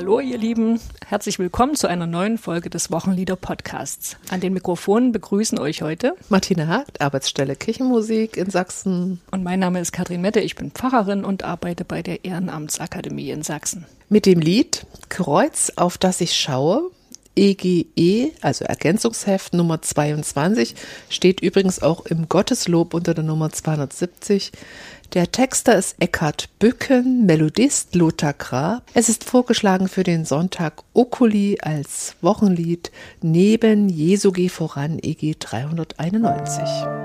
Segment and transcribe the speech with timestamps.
[0.00, 4.16] Hallo ihr Lieben, herzlich willkommen zu einer neuen Folge des Wochenlieder Podcasts.
[4.30, 9.20] An den Mikrofonen begrüßen euch heute Martina Hagt, Arbeitsstelle Kirchenmusik in Sachsen.
[9.30, 13.42] Und mein Name ist Katrin Mette, ich bin Pfarrerin und arbeite bei der Ehrenamtsakademie in
[13.42, 13.84] Sachsen.
[14.08, 16.90] Mit dem Lied Kreuz, auf das ich schaue,
[17.36, 20.74] EGE, e, also Ergänzungsheft Nummer 22,
[21.08, 24.52] steht übrigens auch im Gotteslob unter der Nummer 270.
[25.14, 28.84] Der Texter ist Eckhard Bücken, Melodist Lothar Grab.
[28.94, 36.99] Es ist vorgeschlagen für den Sonntag Oculi als Wochenlied neben Jesu geh voran EG 391.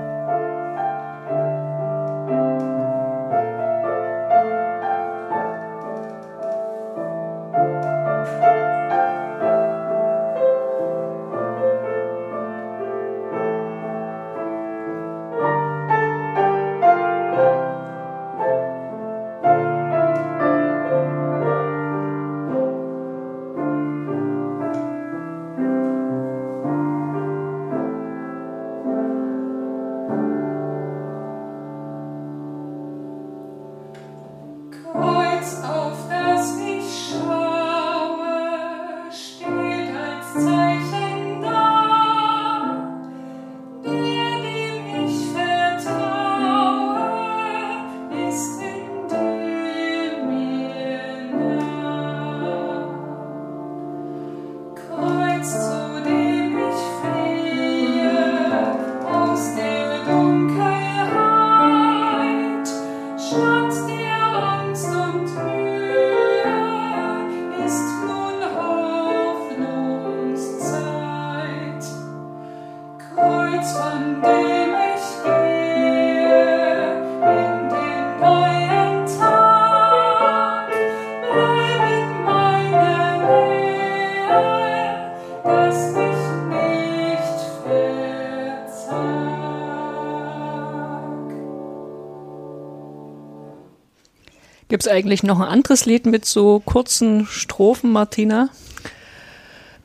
[94.68, 98.48] Gibt es eigentlich noch ein anderes Lied mit so kurzen Strophen, Martina?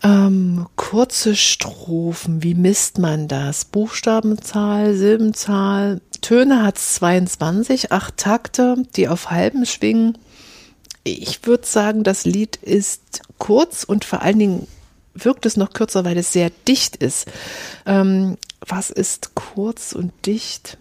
[0.04, 3.66] Ähm, kurze Strophen, wie misst man das?
[3.66, 10.18] Buchstabenzahl, Silbenzahl, Töne hat es 22, acht Takte, die auf halben schwingen.
[11.04, 14.68] Ich würde sagen, das Lied ist kurz und vor allen Dingen
[15.14, 17.28] wirkt es noch kürzer, weil es sehr dicht ist.
[17.86, 20.78] Ähm, was ist kurz und dicht?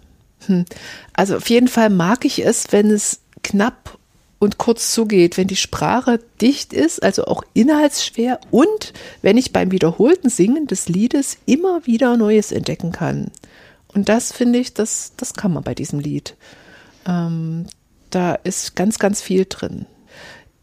[0.46, 0.64] Hm.
[1.12, 3.98] Also auf jeden Fall mag ich es, wenn es knapp
[4.38, 8.92] und kurz zugeht, wenn die Sprache dicht ist, also auch inhaltsschwer und
[9.22, 13.30] wenn ich beim wiederholten Singen des Liedes immer wieder Neues entdecken kann.
[13.92, 16.36] Und das finde ich, das, das kann man bei diesem Lied.
[17.06, 17.66] Ähm,
[18.08, 19.86] da ist ganz, ganz viel drin.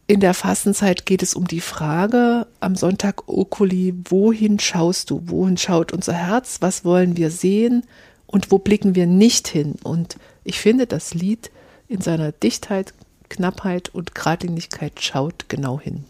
[0.07, 5.21] In der Fastenzeit geht es um die Frage am Sonntag Okuli, wohin schaust du?
[5.25, 6.57] Wohin schaut unser Herz?
[6.61, 7.83] Was wollen wir sehen?
[8.25, 9.75] Und wo blicken wir nicht hin?
[9.83, 11.51] Und ich finde, das Lied
[11.87, 12.93] in seiner Dichtheit
[13.29, 16.05] Knappheit und Geradlinigkeit schaut genau hin.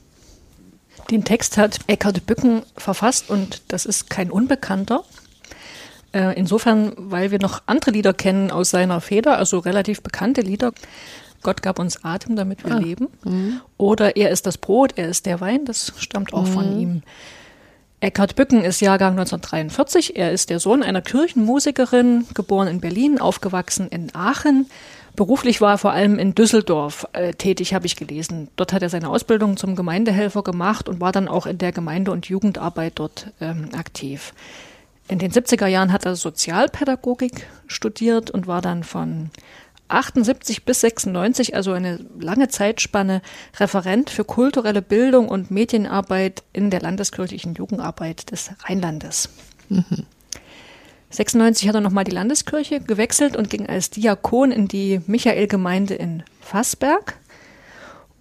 [1.10, 5.04] Den Text hat Eckhard Bücken verfasst und das ist kein Unbekannter.
[6.14, 10.74] Äh, insofern, weil wir noch andere Lieder kennen aus seiner Feder, also relativ bekannte Lieder.
[11.44, 12.80] Gott gab uns Atem, damit wir ah.
[12.80, 13.08] leben.
[13.24, 13.62] Mhm.
[13.78, 16.54] Oder Er ist das Brot, er ist der Wein, das stammt auch mhm.
[16.54, 17.04] von ihm.
[18.00, 20.18] Eckhard Bücken ist Jahrgang 1943.
[20.18, 24.68] Er ist der Sohn einer Kirchenmusikerin, geboren in Berlin, aufgewachsen in Aachen.
[25.18, 28.50] Beruflich war er vor allem in Düsseldorf äh, tätig, habe ich gelesen.
[28.56, 32.12] Dort hat er seine Ausbildung zum Gemeindehelfer gemacht und war dann auch in der Gemeinde-
[32.12, 34.36] und Jugendarbeit dort ähm, aktiv.
[35.08, 39.32] In den 70er Jahren hat er Sozialpädagogik studiert und war dann von
[39.88, 43.24] 78 bis 96, also eine lange Zeitspanne,
[43.60, 49.30] Referent für kulturelle Bildung und Medienarbeit in der landeskirchlichen Jugendarbeit des Rheinlandes.
[49.70, 50.06] Mhm.
[51.10, 56.24] 96 hat er nochmal die Landeskirche gewechselt und ging als Diakon in die Michaelgemeinde in
[56.42, 57.16] Fassberg.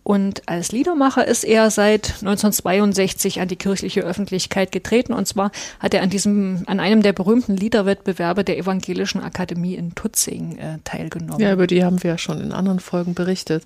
[0.07, 5.13] Und als Liedermacher ist er seit 1962 an die kirchliche Öffentlichkeit getreten.
[5.13, 5.51] Und zwar
[5.81, 10.79] hat er an diesem, an einem der berühmten Liederwettbewerbe der Evangelischen Akademie in Tutzing äh,
[10.85, 11.41] teilgenommen.
[11.41, 13.65] Ja, über die haben wir ja schon in anderen Folgen berichtet.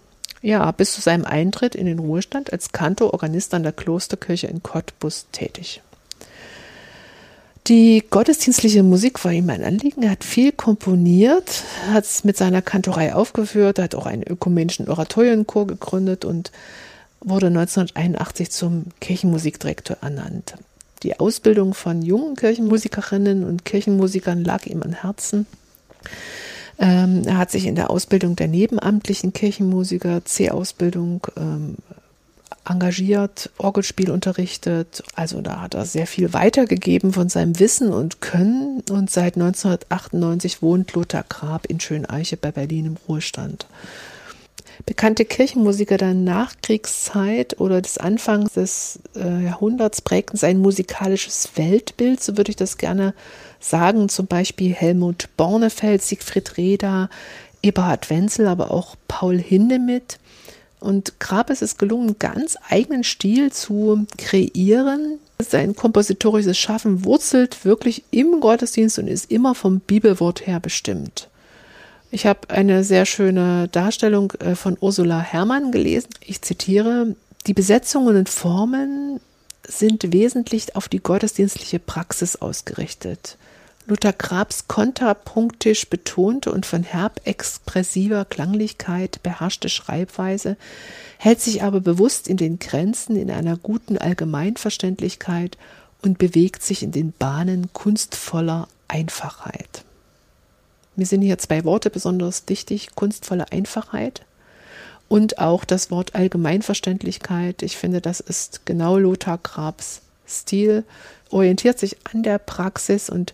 [0.47, 4.63] ja bis zu seinem Eintritt in den Ruhestand als Kantor Organist an der Klosterkirche in
[4.63, 5.83] Cottbus tätig.
[7.67, 10.05] Die gottesdienstliche Musik war ihm ein Anliegen.
[10.05, 15.67] Er hat viel komponiert, hat es mit seiner Kantorei aufgeführt, hat auch einen ökumenischen Oratorienchor
[15.67, 16.53] gegründet und
[17.21, 20.55] wurde 1981 zum Kirchenmusikdirektor ernannt.
[21.03, 25.47] Die Ausbildung von jungen Kirchenmusikerinnen und Kirchenmusikern lag ihm am Herzen.
[26.79, 31.77] Ähm, er hat sich in der Ausbildung der nebenamtlichen Kirchenmusiker, C-Ausbildung, ähm,
[32.69, 35.03] engagiert, Orgelspiel unterrichtet.
[35.15, 38.83] Also da hat er sehr viel weitergegeben von seinem Wissen und Können.
[38.91, 43.67] Und seit 1998 wohnt Lothar Grab in Schöneiche bei Berlin im Ruhestand.
[44.85, 52.37] Bekannte Kirchenmusiker der Nachkriegszeit oder des Anfangs des äh, Jahrhunderts prägten sein musikalisches Weltbild, so
[52.37, 53.15] würde ich das gerne
[53.69, 54.09] sagen.
[54.09, 57.09] Zum Beispiel Helmut Bornefeld, Siegfried Reda,
[57.63, 60.19] Eberhard Wenzel, aber auch Paul Hindemith.
[60.81, 65.19] Und Grab ist es gelungen, ganz eigenen Stil zu kreieren.
[65.39, 71.29] Sein kompositorisches Schaffen wurzelt wirklich im Gottesdienst und ist immer vom Bibelwort her bestimmt.
[72.11, 76.09] Ich habe eine sehr schöne Darstellung äh, von Ursula Herrmann gelesen.
[76.21, 77.17] Ich zitiere,
[77.47, 79.21] die Besetzungen und Formen
[79.67, 83.37] sind wesentlich auf die gottesdienstliche Praxis ausgerichtet.
[83.89, 90.57] Luther Grabs kontrapunktisch betonte und von herb expressiver Klanglichkeit beherrschte Schreibweise
[91.19, 95.57] hält sich aber bewusst in den Grenzen in einer guten Allgemeinverständlichkeit
[96.03, 99.85] und bewegt sich in den Bahnen kunstvoller Einfachheit.
[100.97, 104.23] Mir sind hier zwei Worte besonders wichtig, kunstvolle Einfachheit
[105.09, 107.63] und auch das Wort Allgemeinverständlichkeit.
[107.63, 110.85] Ich finde, das ist genau Lothar Grabs Stil,
[111.31, 113.33] orientiert sich an der Praxis und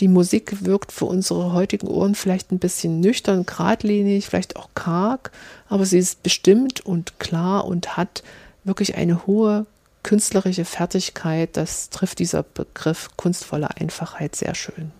[0.00, 5.30] die Musik wirkt für unsere heutigen Ohren vielleicht ein bisschen nüchtern, geradlinig, vielleicht auch karg,
[5.68, 8.22] aber sie ist bestimmt und klar und hat
[8.64, 9.66] wirklich eine hohe
[10.02, 11.56] künstlerische Fertigkeit.
[11.56, 14.92] Das trifft dieser Begriff kunstvoller Einfachheit sehr schön.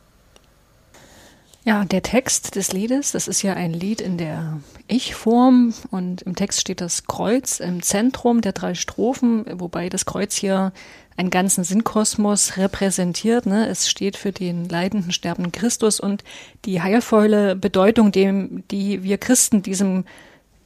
[1.64, 6.34] Ja, der Text des Liedes, das ist ja ein Lied in der Ich-Form und im
[6.34, 10.72] Text steht das Kreuz im Zentrum der drei Strophen, wobei das Kreuz hier
[11.16, 13.46] einen ganzen Sinnkosmos repräsentiert.
[13.46, 13.68] Ne?
[13.68, 16.24] Es steht für den leidenden, sterbenden Christus und
[16.64, 20.04] die heilvolle Bedeutung, dem, die wir Christen diesem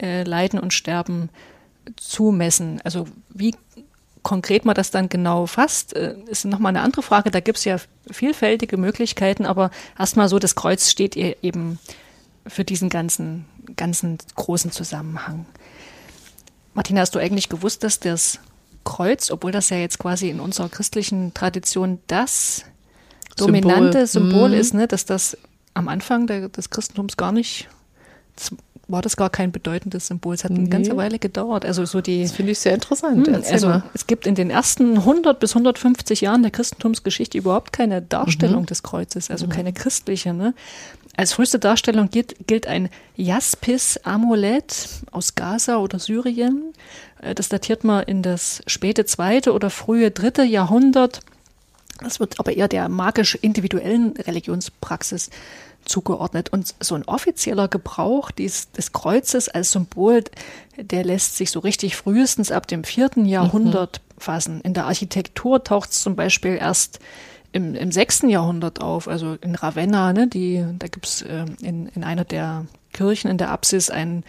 [0.01, 1.29] äh, Leiden und Sterben
[1.97, 2.81] zumessen.
[2.85, 3.55] Also wie
[4.27, 7.31] konkret man das dann genau fasst, äh, ist nochmal eine andere Frage.
[7.31, 7.77] Da gibt es ja
[8.11, 11.79] vielfältige Möglichkeiten, aber erstmal so, das Kreuz steht eben
[12.45, 13.45] für diesen ganzen,
[13.77, 15.47] ganzen großen Zusammenhang.
[16.75, 18.41] Martina, hast du eigentlich gewusst, dass das
[18.83, 22.65] Kreuz, obwohl das ja jetzt quasi in unserer christlichen Tradition das
[23.37, 24.55] dominante Symbol, Symbol mhm.
[24.57, 25.39] ist, ne, dass das
[25.75, 27.69] am Anfang der, des Christentums gar nicht
[28.89, 30.35] war das gar kein bedeutendes Symbol.
[30.35, 31.65] Es hat eine ganze Weile gedauert.
[31.65, 32.23] Also so die.
[32.23, 33.27] Das finde ich sehr interessant.
[33.27, 33.83] Mh, hm, also mal.
[33.95, 38.67] es gibt in den ersten 100 bis 150 Jahren der Christentumsgeschichte überhaupt keine Darstellung mhm.
[38.67, 39.51] des Kreuzes, also mhm.
[39.51, 40.33] keine christliche.
[40.33, 40.55] Ne?
[41.17, 46.73] Als früheste Darstellung gilt, gilt ein Jaspis-Amulett aus Gaza oder Syrien.
[47.21, 51.21] Äh, das datiert man in das späte zweite oder frühe dritte Jahrhundert.
[52.03, 55.31] Das wird aber eher der magisch-individuellen Religionspraxis
[55.87, 56.53] zugeordnet.
[56.53, 60.25] Und so ein offizieller Gebrauch dies, des Kreuzes als Symbol,
[60.77, 64.21] der lässt sich so richtig frühestens ab dem vierten Jahrhundert mhm.
[64.21, 64.61] fassen.
[64.61, 67.01] In der Architektur taucht es zum Beispiel erst
[67.53, 68.23] im, im 6.
[68.29, 73.31] Jahrhundert auf, also in Ravenna, ne, die, da gibt's äh, in, in einer der Kirchen
[73.31, 74.25] in der Apsis ein,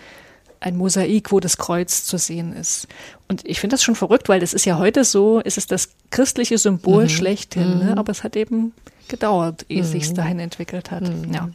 [0.60, 2.88] ein Mosaik, wo das Kreuz zu sehen ist.
[3.28, 5.90] Und ich finde das schon verrückt, weil das ist ja heute so, ist es das
[6.10, 7.10] christliche Symbol mhm.
[7.10, 7.92] schlechthin, ne?
[7.92, 7.98] Mhm.
[7.98, 8.74] aber es hat eben
[9.08, 9.88] gedauert, ehe mhm.
[9.88, 11.04] sich dahin entwickelt hat.
[11.04, 11.34] Mhm.
[11.34, 11.50] Ja.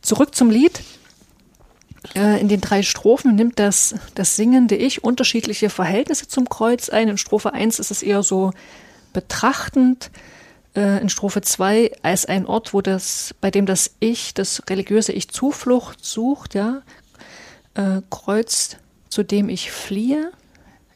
[0.00, 0.80] Zurück zum Lied.
[2.14, 7.08] Äh, in den drei Strophen nimmt das, das singende Ich unterschiedliche Verhältnisse zum Kreuz ein.
[7.08, 8.52] In Strophe 1 ist es eher so
[9.14, 10.10] betrachtend,
[10.76, 15.12] äh, in Strophe 2 als ein Ort, wo das, bei dem das Ich, das religiöse
[15.12, 16.82] Ich Zuflucht sucht, ja,
[17.74, 18.76] äh, Kreuz,
[19.08, 20.32] zu dem ich fliehe.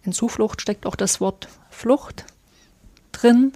[0.02, 2.24] In Zuflucht steckt auch das Wort Flucht
[3.12, 3.52] drin.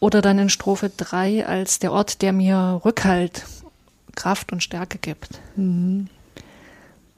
[0.00, 3.44] Oder dann in Strophe 3 als der Ort, der mir Rückhalt,
[4.14, 5.40] Kraft und Stärke gibt.
[5.56, 6.08] Mhm.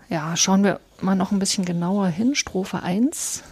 [0.09, 2.35] Ja, schauen wir mal noch ein bisschen genauer hin.
[2.35, 3.43] Strophe 1.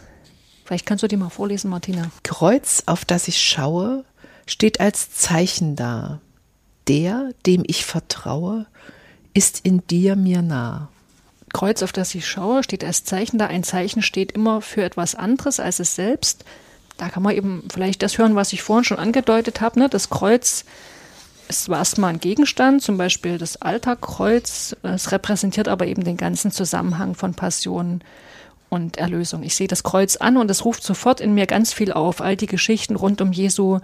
[0.65, 2.11] Vielleicht kannst du die mal vorlesen, Martina.
[2.23, 4.05] Kreuz, auf das ich schaue,
[4.47, 6.21] steht als Zeichen da.
[6.89, 8.67] der, dem ich vertraue,
[9.33, 10.89] ist in dir mir nah.
[11.55, 13.47] Kreuz, auf das ich schaue, steht als Zeichen da.
[13.47, 16.45] Ein Zeichen steht immer für etwas anderes als es selbst.
[16.99, 19.79] Da kann man eben vielleicht das hören, was ich vorhin schon angedeutet habe.
[19.79, 19.89] Ne?
[19.89, 20.65] Das Kreuz
[21.49, 24.77] ist erstmal ein Gegenstand, zum Beispiel das Alterkreuz.
[24.83, 28.03] Es repräsentiert aber eben den ganzen Zusammenhang von Passion
[28.69, 29.43] und Erlösung.
[29.43, 32.21] Ich sehe das Kreuz an und es ruft sofort in mir ganz viel auf.
[32.21, 33.81] All die Geschichten rund um Jesu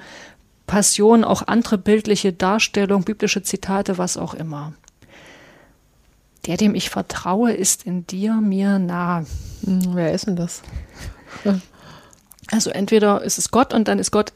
[0.67, 4.73] Passion, auch andere bildliche Darstellungen, biblische Zitate, was auch immer.
[6.47, 9.25] Der, dem ich vertraue, ist in dir mir nah.
[9.64, 10.62] Hm, wer ist denn das?
[12.52, 14.32] Also entweder ist es Gott und dann ist Gott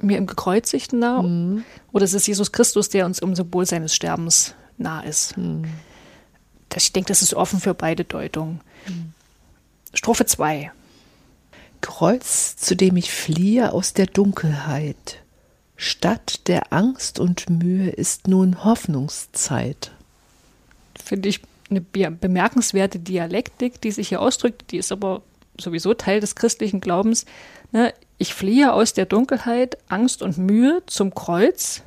[0.00, 1.64] mir im Gekreuzigten nah, mhm.
[1.92, 5.36] oder es ist Jesus Christus, der uns im Symbol seines Sterbens nah ist.
[5.38, 5.64] Mhm.
[6.76, 8.60] Ich denke, das ist offen für beide Deutungen.
[8.86, 9.12] Mhm.
[9.94, 10.72] Strophe 2.
[11.80, 15.22] Kreuz, zu dem ich fliehe aus der Dunkelheit.
[15.76, 19.92] Stadt der Angst und Mühe ist nun Hoffnungszeit.
[21.04, 25.22] Finde ich eine bemerkenswerte Dialektik, die sich hier ausdrückt, die ist aber
[25.60, 27.26] sowieso Teil des christlichen Glaubens.
[27.72, 27.92] Ne?
[28.18, 31.82] Ich fliehe aus der Dunkelheit, Angst und Mühe zum Kreuz.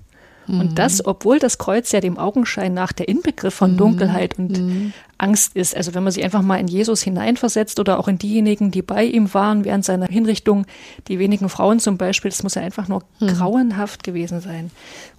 [0.48, 0.60] Mhm.
[0.60, 3.78] Und das, obwohl das Kreuz ja dem Augenschein nach der Inbegriff von mhm.
[3.78, 4.94] Dunkelheit und mhm.
[5.18, 5.76] Angst ist.
[5.76, 9.04] Also wenn man sich einfach mal in Jesus hineinversetzt oder auch in diejenigen, die bei
[9.04, 10.66] ihm waren während seiner Hinrichtung,
[11.08, 13.28] die wenigen Frauen zum Beispiel, das muss ja einfach nur mhm.
[13.28, 14.72] grauenhaft gewesen sein.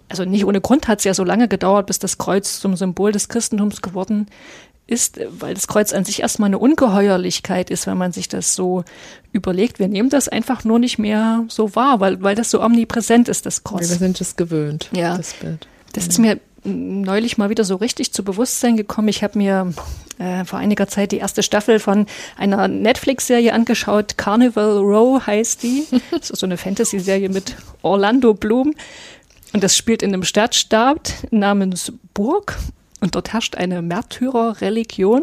[0.09, 3.13] Also nicht ohne Grund hat es ja so lange gedauert, bis das Kreuz zum Symbol
[3.13, 4.27] des Christentums geworden
[4.87, 8.85] ist, weil das Kreuz an sich erstmal eine Ungeheuerlichkeit ist, wenn man sich das so
[9.33, 9.79] überlegt.
[9.79, 13.45] Wir nehmen das einfach nur nicht mehr so wahr, weil, weil das so omnipräsent ist,
[13.45, 13.91] das Kreuz.
[13.91, 15.17] Wir sind es gewöhnt, ja.
[15.17, 15.69] das Bild.
[15.93, 19.09] Das ist mir neulich mal wieder so richtig zu Bewusstsein gekommen.
[19.09, 19.73] Ich habe mir
[20.19, 22.07] äh, vor einiger Zeit die erste Staffel von
[22.37, 24.17] einer Netflix-Serie angeschaut.
[24.17, 25.87] Carnival Row heißt die.
[26.11, 28.75] Das ist so eine Fantasy-Serie mit Orlando Bloom.
[29.53, 32.59] Und das spielt in einem Stadtstaat namens Burg.
[33.01, 35.23] Und dort herrscht eine Märtyrerreligion.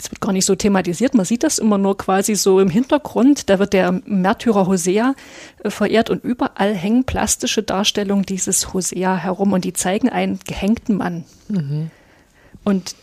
[0.00, 1.14] Das wird gar nicht so thematisiert.
[1.14, 3.50] Man sieht das immer nur quasi so im Hintergrund.
[3.50, 5.14] Da wird der Märtyrer Hosea
[5.62, 10.96] äh, verehrt und überall hängen plastische Darstellungen dieses Hosea herum und die zeigen einen gehängten
[10.96, 11.24] Mann.
[11.48, 11.90] Mhm.
[12.62, 12.94] Und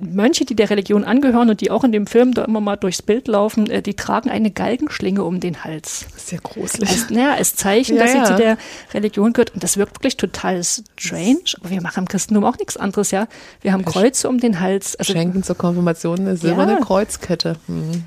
[0.00, 3.02] Mönche, die der Religion angehören und die auch in dem Film da immer mal durchs
[3.02, 6.06] Bild laufen, äh, die tragen eine Galgenschlinge um den Hals.
[6.12, 6.88] Das ist ja gruselig.
[6.88, 8.24] Als, naja, als Zeichen, ja, dass ja.
[8.24, 8.56] sie zu der
[8.94, 9.52] Religion gehört.
[9.52, 11.42] Und das wirkt wirklich total strange.
[11.60, 13.28] Aber wir machen im Christentum auch nichts anderes, ja.
[13.60, 14.96] Wir haben Kreuze um den Hals.
[14.96, 16.80] Also, Schenken zur Konfirmation eine silberne ja.
[16.80, 17.56] Kreuzkette.
[17.68, 18.04] Mhm.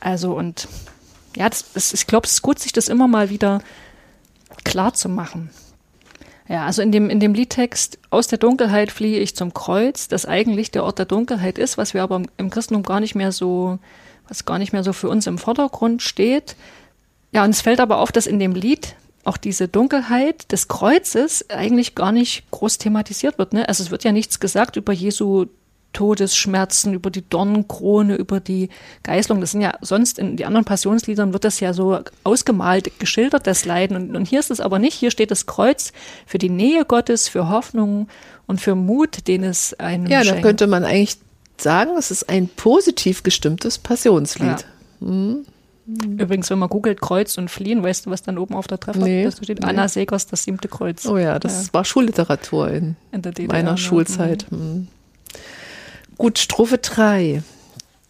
[0.00, 0.68] Also und
[1.36, 3.60] ja, das, das, ich glaube, es ist gut, sich das immer mal wieder
[4.64, 5.50] klar zu machen.
[6.48, 10.24] Ja, also in dem, in dem Liedtext Aus der Dunkelheit fliehe ich zum Kreuz, das
[10.24, 13.78] eigentlich der Ort der Dunkelheit ist, was wir aber im Christentum gar nicht mehr so,
[14.28, 16.56] was gar nicht mehr so für uns im Vordergrund steht.
[17.32, 21.50] Ja, und es fällt aber auf, dass in dem Lied auch diese Dunkelheit des Kreuzes
[21.50, 23.52] eigentlich gar nicht groß thematisiert wird.
[23.52, 23.68] Ne?
[23.68, 25.46] Also es wird ja nichts gesagt über Jesu
[25.92, 28.68] Todesschmerzen, über die Dornenkrone, über die
[29.02, 29.40] Geißelung.
[29.40, 33.64] Das sind ja sonst in die anderen Passionsliedern wird das ja so ausgemalt, geschildert, das
[33.64, 33.96] Leiden.
[33.96, 34.94] Und, und hier ist es aber nicht.
[34.94, 35.92] Hier steht das Kreuz
[36.26, 38.08] für die Nähe Gottes, für Hoffnung
[38.46, 40.36] und für Mut, den es einem Ja, schenkt.
[40.36, 41.16] dann könnte man eigentlich
[41.58, 44.66] sagen, es ist ein positiv gestimmtes Passionslied.
[45.00, 45.06] Ja.
[45.06, 45.46] Mhm.
[46.18, 49.00] Übrigens, wenn man googelt Kreuz und Fliehen, weißt du, was dann oben auf der Treffer
[49.00, 49.60] nee, steht?
[49.60, 49.66] Nee.
[49.66, 51.06] Anna Segers, das siebte Kreuz.
[51.06, 51.72] Oh ja, das ja.
[51.72, 53.78] war Schulliteratur in, in meiner ne?
[53.78, 54.46] Schulzeit.
[54.50, 54.88] Mhm.
[56.18, 57.44] Gut, Strophe 3.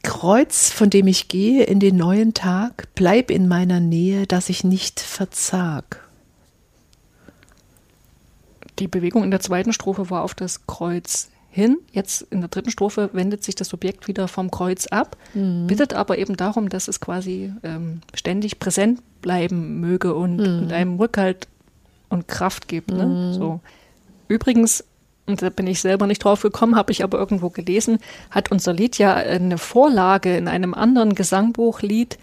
[0.02, 4.64] Kreuz, von dem ich gehe in den neuen Tag, bleib in meiner Nähe, dass ich
[4.64, 6.08] nicht verzag.
[8.78, 11.76] Die Bewegung in der zweiten Strophe war auf das Kreuz hin.
[11.92, 15.66] Jetzt in der dritten Strophe wendet sich das Objekt wieder vom Kreuz ab, mhm.
[15.66, 20.62] bittet aber eben darum, dass es quasi ähm, ständig präsent bleiben möge und, mhm.
[20.62, 21.46] und einem Rückhalt
[22.08, 22.90] und Kraft gibt.
[22.90, 23.04] Ne?
[23.04, 23.32] Mhm.
[23.34, 23.60] So.
[24.28, 24.84] Übrigens
[25.28, 27.98] und da bin ich selber nicht drauf gekommen, habe ich aber irgendwo gelesen,
[28.30, 32.18] hat unser Lied ja eine Vorlage in einem anderen Gesangbuchlied,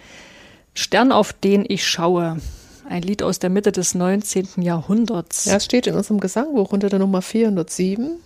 [0.74, 2.38] Stern, auf den ich schaue.
[2.90, 4.62] Ein Lied aus der Mitte des 19.
[4.62, 5.46] Jahrhunderts.
[5.46, 8.20] Ja, es steht in unserem Gesangbuch unter der Nummer 407.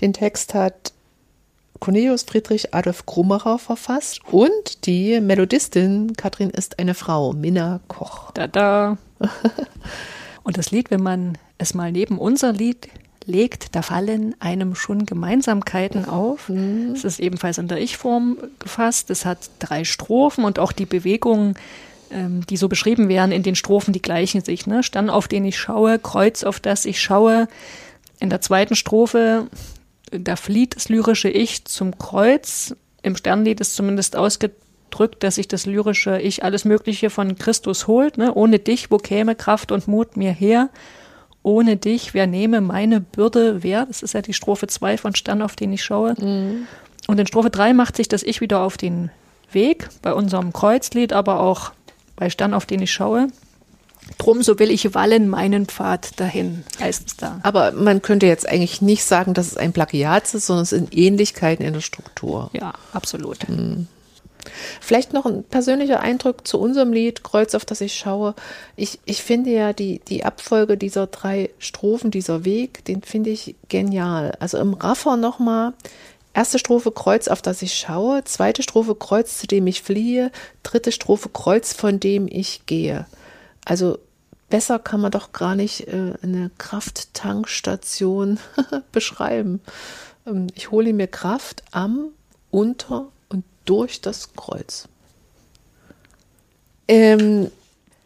[0.00, 0.92] Den Text hat
[1.80, 8.30] Cornelius Friedrich Adolf Krummerer verfasst und die Melodistin Katrin ist eine Frau, Minna Koch.
[8.32, 8.98] Da da.
[10.42, 12.88] und das Lied, wenn man es mal neben unser Lied
[13.26, 16.48] legt, da fallen einem schon Gemeinsamkeiten auf.
[16.48, 16.92] Mhm.
[16.94, 19.10] Es ist ebenfalls in der Ich-Form gefasst.
[19.10, 21.54] Es hat drei Strophen und auch die Bewegungen,
[22.10, 24.66] ähm, die so beschrieben werden in den Strophen, die gleichen sich.
[24.66, 24.82] Ne?
[24.82, 27.48] Stern, auf den ich schaue, Kreuz, auf das ich schaue.
[28.20, 29.48] In der zweiten Strophe,
[30.10, 32.74] da flieht das lyrische Ich zum Kreuz.
[33.02, 38.18] Im Sternlied ist zumindest ausgedrückt, dass sich das lyrische Ich alles Mögliche von Christus holt.
[38.18, 38.32] Ne?
[38.34, 40.70] Ohne dich, wo käme Kraft und Mut mir her?
[41.46, 43.86] Ohne dich, wer nehme meine Bürde, wer?
[43.86, 46.14] Das ist ja die Strophe 2 von Stern, auf den ich schaue.
[46.18, 46.66] Mhm.
[47.06, 49.10] Und in Strophe 3 macht sich das Ich wieder auf den
[49.52, 51.70] Weg, bei unserem Kreuzlied, aber auch
[52.16, 53.28] bei Stern, auf den ich schaue.
[54.18, 57.38] Drum, so will ich wallen meinen Pfad dahin, heißt es da.
[57.44, 60.96] Aber man könnte jetzt eigentlich nicht sagen, dass es ein Plagiat ist, sondern es sind
[60.96, 62.50] Ähnlichkeiten in der Struktur.
[62.54, 63.48] Ja, absolut.
[63.48, 63.86] Mhm.
[64.80, 68.34] Vielleicht noch ein persönlicher Eindruck zu unserem Lied Kreuz, auf das ich schaue.
[68.76, 73.54] Ich, ich finde ja die, die Abfolge dieser drei Strophen, dieser Weg, den finde ich
[73.68, 74.36] genial.
[74.40, 75.72] Also im Raffer nochmal,
[76.34, 80.30] erste Strophe Kreuz, auf das ich schaue, zweite Strophe Kreuz, zu dem ich fliehe,
[80.62, 83.06] dritte Strophe Kreuz, von dem ich gehe.
[83.64, 83.98] Also
[84.48, 88.38] besser kann man doch gar nicht äh, eine Krafttankstation
[88.92, 89.60] beschreiben.
[90.26, 92.08] Ähm, ich hole mir Kraft am,
[92.50, 93.08] unter
[93.66, 94.88] durch das Kreuz.
[96.88, 97.50] Ähm,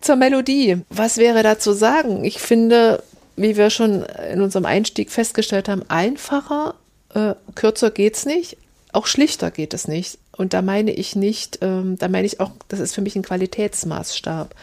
[0.01, 0.79] zur Melodie.
[0.89, 2.25] Was wäre da zu sagen?
[2.25, 3.03] Ich finde,
[3.37, 4.03] wie wir schon
[4.33, 6.75] in unserem Einstieg festgestellt haben, einfacher,
[7.15, 8.57] äh, kürzer geht's nicht.
[8.93, 10.19] Auch schlichter geht es nicht.
[10.37, 13.23] Und da meine ich nicht, ähm, da meine ich auch, das ist für mich ein
[13.23, 14.55] Qualitätsmaßstab.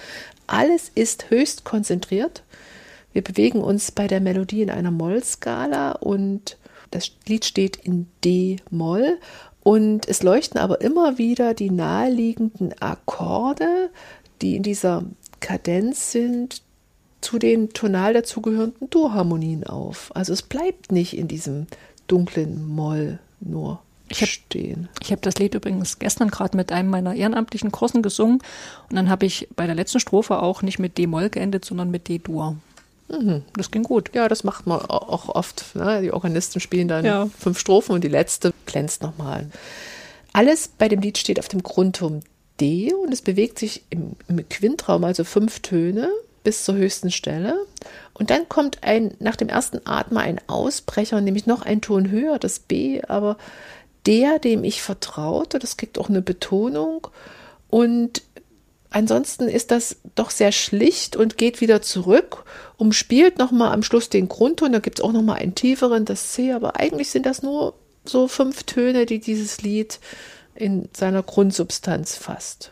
[0.48, 2.44] Alles ist höchst konzentriert.
[3.14, 6.58] Wir bewegen uns bei der Melodie in einer Moll-Skala und
[6.92, 9.18] das Lied steht in D-Moll
[9.68, 13.90] und es leuchten aber immer wieder die naheliegenden Akkorde,
[14.42, 15.04] die in dieser
[15.42, 16.62] Kadenz sind,
[17.20, 20.10] zu den tonal dazugehörenden Dur-Harmonien auf.
[20.16, 21.68] Also es bleibt nicht in diesem
[22.08, 24.88] dunklen Moll nur ich hab, stehen.
[25.04, 28.40] Ich habe das Lied übrigens gestern gerade mit einem meiner ehrenamtlichen Kursen gesungen
[28.90, 32.08] und dann habe ich bei der letzten Strophe auch nicht mit D-Moll geendet, sondern mit
[32.08, 32.56] D-Dur.
[33.10, 33.44] Mhm.
[33.56, 34.12] Das ging gut.
[34.14, 35.76] Ja, das macht man auch oft.
[35.76, 36.02] Ne?
[36.02, 37.30] Die Organisten spielen dann ja.
[37.40, 39.48] fünf Strophen und die letzte glänzt nochmal.
[40.34, 42.22] Alles bei dem Lied steht auf dem Grundton
[42.60, 46.10] D und es bewegt sich im, im Quintraum, also fünf Töne
[46.44, 47.66] bis zur höchsten Stelle.
[48.14, 52.40] Und dann kommt ein, nach dem ersten Atmen ein Ausbrecher, nämlich noch ein Ton höher,
[52.40, 53.38] das B, aber
[54.06, 57.08] der, dem ich vertraute, das kriegt auch eine Betonung.
[57.70, 58.22] Und
[58.90, 62.44] ansonsten ist das doch sehr schlicht und geht wieder zurück,
[62.78, 66.52] umspielt nochmal am Schluss den Grundton, da gibt es auch nochmal einen tieferen, das C,
[66.52, 67.74] aber eigentlich sind das nur
[68.06, 70.00] so fünf Töne, die dieses Lied
[70.56, 72.72] in seiner Grundsubstanz fasst.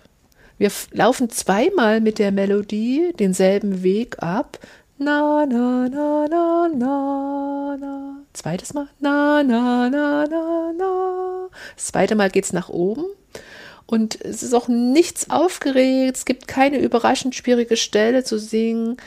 [0.58, 4.60] Wir laufen zweimal mit der Melodie denselben Weg ab.
[4.98, 8.18] Na, na, na, na, na, na.
[8.32, 8.88] Zweites Mal.
[9.00, 11.50] Na, na, na, na, na.
[11.76, 13.06] Das zweite Mal geht es nach oben.
[13.88, 16.18] Und es ist auch nichts aufgeregt.
[16.18, 18.98] Es gibt keine überraschend schwierige Stelle zu singen.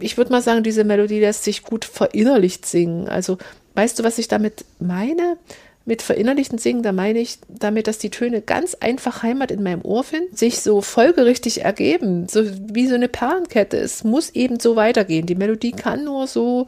[0.00, 3.08] Ich würde mal sagen, diese Melodie lässt sich gut verinnerlicht singen.
[3.08, 3.38] Also,
[3.74, 5.36] weißt du, was ich damit meine?
[5.84, 9.80] Mit verinnerlichten Singen, da meine ich damit, dass die Töne ganz einfach Heimat in meinem
[9.80, 13.78] Ohr finden, sich so folgerichtig ergeben, so wie so eine Perlenkette.
[13.78, 15.24] Es muss eben so weitergehen.
[15.24, 16.66] Die Melodie kann nur so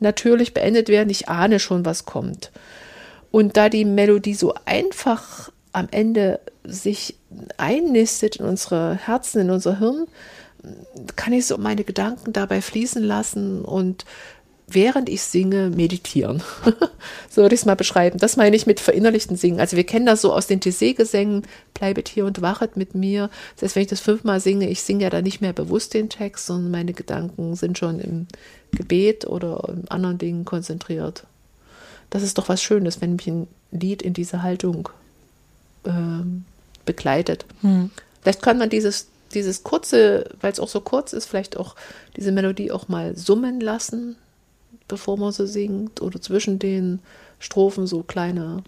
[0.00, 1.08] natürlich beendet werden.
[1.08, 2.50] Ich ahne schon, was kommt.
[3.30, 7.14] Und da die Melodie so einfach am Ende sich
[7.56, 10.06] einnistet in unsere Herzen, in unser Hirn,
[11.14, 14.04] kann ich so meine Gedanken dabei fließen lassen und
[14.66, 16.42] während ich singe, meditieren.
[17.30, 18.18] so würde ich es mal beschreiben.
[18.18, 19.60] Das meine ich mit verinnerlichten Singen.
[19.60, 23.30] Also wir kennen das so aus den TC-Gesängen, bleibet hier und wachet mit mir.
[23.62, 26.46] Heißt, wenn ich das fünfmal singe, ich singe ja dann nicht mehr bewusst den Text,
[26.46, 28.26] sondern meine Gedanken sind schon im
[28.72, 31.24] Gebet oder in anderen Dingen konzentriert.
[32.10, 34.90] Das ist doch was Schönes, wenn mich ein Lied in diese Haltung
[35.84, 36.44] ähm,
[36.84, 37.44] begleitet.
[37.60, 37.90] Hm.
[38.22, 41.76] Vielleicht kann man dieses, dieses kurze, weil es auch so kurz ist, vielleicht auch
[42.16, 44.16] diese Melodie auch mal summen lassen,
[44.86, 47.00] bevor man sie singt oder zwischen den
[47.38, 48.62] Strophen so kleine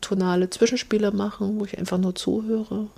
[0.00, 2.88] tonale Zwischenspiele machen, wo ich einfach nur zuhöre.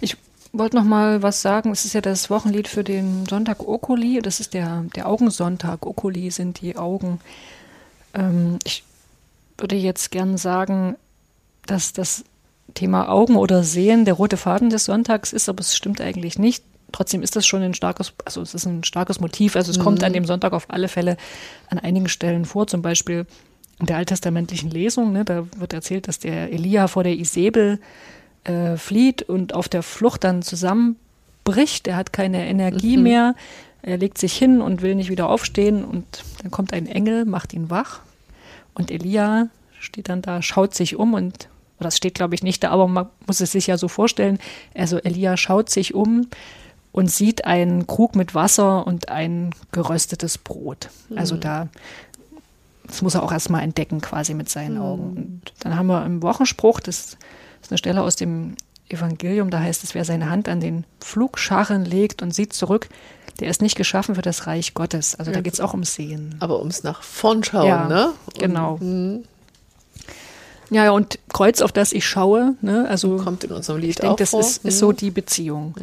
[0.00, 0.16] Ich
[0.52, 1.70] wollte noch mal was sagen.
[1.72, 4.20] Es ist ja das Wochenlied für den Sonntag Okuli.
[4.22, 5.86] Das ist der, der Augensonntag.
[5.86, 7.20] Okuli sind die Augen.
[8.12, 8.84] Ähm, ich
[9.58, 10.96] würde jetzt gern sagen,
[11.66, 12.24] dass das
[12.72, 16.64] Thema Augen oder Sehen der rote Faden des Sonntags ist, aber es stimmt eigentlich nicht.
[16.92, 19.56] Trotzdem ist das schon ein starkes, also es ist ein starkes Motiv.
[19.56, 19.82] Also es mhm.
[19.82, 21.16] kommt an dem Sonntag auf alle Fälle
[21.68, 23.26] an einigen Stellen vor, zum Beispiel
[23.80, 25.12] in der alttestamentlichen Lesung.
[25.12, 27.80] Ne, da wird erzählt, dass der Elia vor der Isabel
[28.44, 31.88] äh, flieht und auf der Flucht dann zusammenbricht.
[31.88, 33.02] Er hat keine Energie mhm.
[33.02, 33.34] mehr.
[33.82, 36.04] Er legt sich hin und will nicht wieder aufstehen und
[36.42, 38.00] dann kommt ein Engel, macht ihn wach
[38.74, 39.48] und Elia
[39.78, 41.48] steht dann da, schaut sich um und
[41.84, 44.38] das steht glaube ich nicht da, aber man muss es sich ja so vorstellen.
[44.74, 46.28] Also Elia schaut sich um
[46.92, 50.90] und sieht einen Krug mit Wasser und ein geröstetes Brot.
[51.16, 51.40] Also mhm.
[51.40, 51.68] da,
[52.86, 54.82] das muss er auch erstmal entdecken quasi mit seinen mhm.
[54.82, 55.16] Augen.
[55.16, 57.16] Und dann haben wir im Wochenspruch, das
[57.62, 58.54] ist eine Stelle aus dem
[58.88, 62.88] Evangelium, da heißt es, wer seine Hand an den Flugscharen legt und sieht zurück,
[63.40, 65.16] der ist nicht geschaffen für das Reich Gottes.
[65.16, 66.36] Also da geht es auch ums Sehen.
[66.38, 68.12] Aber ums nach vorn schauen, Ja, ne?
[68.38, 68.76] genau.
[68.76, 69.24] Mhm.
[70.70, 72.86] Ja, ja, und Kreuz, auf das ich schaue, ne?
[72.88, 74.40] also Kommt in unserem Lied ich denke, auch das vor.
[74.40, 74.78] ist, ist Mhm.
[74.78, 75.74] so die Beziehung.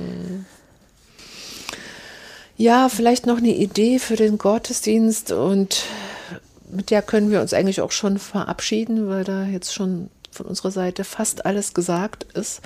[2.58, 5.84] Ja, vielleicht noch eine Idee für den Gottesdienst und
[6.72, 10.72] mit der können wir uns eigentlich auch schon verabschieden, weil da jetzt schon von unserer
[10.72, 12.62] Seite fast alles gesagt ist.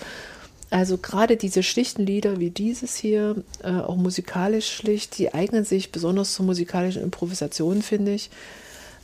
[0.69, 5.91] Also gerade diese schlichten Lieder wie dieses hier, äh, auch musikalisch schlicht, die eignen sich
[5.91, 8.29] besonders zur musikalischen Improvisation, finde ich.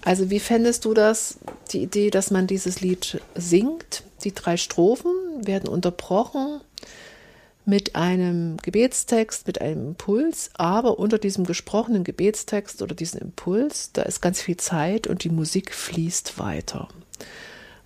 [0.03, 1.37] Also wie fändest du das,
[1.71, 4.03] die Idee, dass man dieses Lied singt?
[4.23, 5.11] Die drei Strophen
[5.45, 6.61] werden unterbrochen
[7.65, 14.01] mit einem Gebetstext, mit einem Impuls, aber unter diesem gesprochenen Gebetstext oder diesem Impuls, da
[14.01, 16.87] ist ganz viel Zeit und die Musik fließt weiter.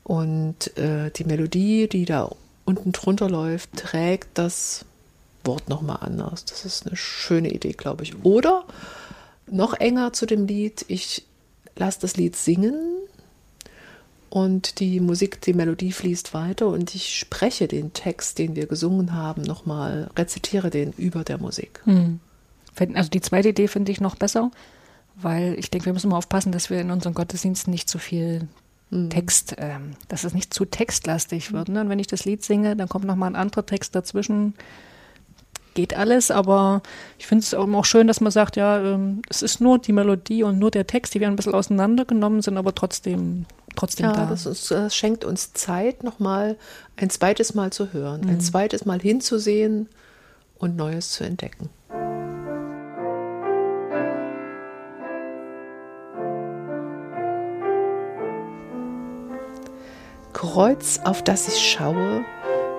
[0.04, 2.32] Und äh, die Melodie, die da
[2.64, 4.86] unten drunter läuft, trägt das
[5.44, 6.46] Wort nochmal anders.
[6.46, 8.24] Das ist eine schöne Idee, glaube ich.
[8.24, 8.66] Oder
[9.48, 11.26] noch enger zu dem Lied, ich
[11.76, 12.76] lasse das Lied singen
[14.30, 19.14] und die Musik, die Melodie fließt weiter und ich spreche den Text, den wir gesungen
[19.14, 21.82] haben, nochmal, rezitiere den über der Musik.
[21.86, 22.20] Hm.
[22.94, 24.52] Also die zweite Idee finde ich noch besser,
[25.16, 28.48] weil ich denke, wir müssen mal aufpassen, dass wir in unseren Gottesdiensten nicht zu viel
[29.10, 31.70] Text, ähm, dass es nicht zu textlastig wird.
[31.70, 31.82] Ne?
[31.82, 34.54] Und wenn ich das Lied singe, dann kommt noch mal ein anderer Text dazwischen.
[35.76, 36.82] Geht alles, aber
[37.20, 40.42] ich finde es auch schön, dass man sagt, ja, ähm, es ist nur die Melodie
[40.44, 44.26] und nur der Text, die werden ein bisschen auseinandergenommen, sind aber trotzdem, trotzdem Ja, da.
[44.26, 46.56] das, ist, das schenkt uns Zeit, nochmal
[46.96, 49.90] ein zweites Mal zu hören, ein zweites Mal hinzusehen
[50.58, 51.70] und Neues zu entdecken.
[60.32, 62.24] Kreuz, auf das ich schaue,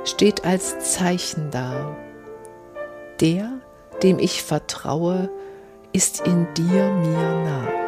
[0.05, 1.95] steht als Zeichen da.
[3.21, 3.61] Der,
[4.03, 5.31] dem ich vertraue,
[5.93, 7.87] ist in dir mir nah.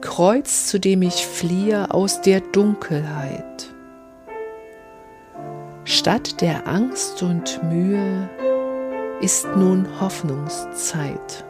[0.00, 3.72] Kreuz, zu dem ich fliehe aus der Dunkelheit.
[6.00, 8.26] Statt der Angst und Mühe
[9.20, 11.44] ist nun Hoffnungszeit.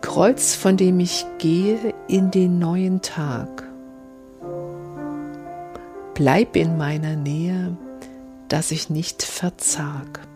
[0.00, 3.65] Kreuz, von dem ich gehe in den neuen Tag.
[6.16, 7.76] Bleib in meiner Nähe,
[8.48, 10.26] dass ich nicht verzag.